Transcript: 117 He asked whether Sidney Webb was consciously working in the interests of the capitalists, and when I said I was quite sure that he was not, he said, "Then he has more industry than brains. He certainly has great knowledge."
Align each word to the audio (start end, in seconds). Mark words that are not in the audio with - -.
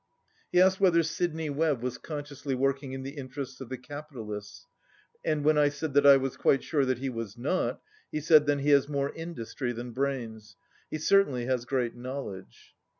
117 0.49 0.49
He 0.51 0.65
asked 0.65 0.79
whether 0.81 1.03
Sidney 1.03 1.49
Webb 1.51 1.83
was 1.83 1.99
consciously 1.99 2.55
working 2.55 2.93
in 2.93 3.03
the 3.03 3.11
interests 3.19 3.61
of 3.61 3.69
the 3.69 3.77
capitalists, 3.77 4.65
and 5.23 5.43
when 5.43 5.59
I 5.59 5.69
said 5.69 5.95
I 6.07 6.17
was 6.17 6.37
quite 6.37 6.63
sure 6.63 6.85
that 6.85 6.97
he 6.97 7.09
was 7.09 7.37
not, 7.37 7.83
he 8.11 8.19
said, 8.19 8.47
"Then 8.47 8.57
he 8.57 8.69
has 8.71 8.89
more 8.89 9.13
industry 9.13 9.71
than 9.73 9.91
brains. 9.91 10.55
He 10.89 10.97
certainly 10.97 11.45
has 11.45 11.65
great 11.65 11.95
knowledge." 11.95 12.73